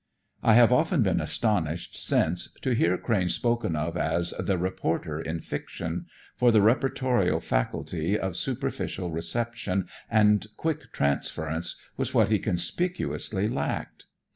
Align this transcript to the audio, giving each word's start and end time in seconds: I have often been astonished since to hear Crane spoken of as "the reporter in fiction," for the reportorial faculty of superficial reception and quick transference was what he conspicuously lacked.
I 0.41 0.55
have 0.55 0.73
often 0.73 1.03
been 1.03 1.21
astonished 1.21 1.95
since 1.95 2.51
to 2.63 2.71
hear 2.73 2.97
Crane 2.97 3.29
spoken 3.29 3.75
of 3.75 3.95
as 3.95 4.31
"the 4.39 4.57
reporter 4.57 5.21
in 5.21 5.41
fiction," 5.41 6.07
for 6.35 6.51
the 6.51 6.57
reportorial 6.63 7.39
faculty 7.39 8.17
of 8.17 8.35
superficial 8.35 9.11
reception 9.11 9.87
and 10.09 10.47
quick 10.57 10.91
transference 10.91 11.79
was 11.97 12.15
what 12.15 12.29
he 12.29 12.39
conspicuously 12.39 13.47
lacked. 13.47 14.07